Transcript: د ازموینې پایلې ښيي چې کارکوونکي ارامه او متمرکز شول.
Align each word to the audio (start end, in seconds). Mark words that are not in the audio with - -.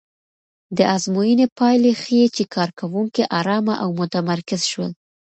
د 0.77 0.79
ازموینې 0.95 1.47
پایلې 1.57 1.91
ښيي 2.01 2.27
چې 2.35 2.43
کارکوونکي 2.55 3.23
ارامه 3.39 3.75
او 3.83 3.89
متمرکز 3.99 4.61
شول. 4.71 4.91